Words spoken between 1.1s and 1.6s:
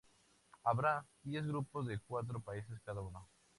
diez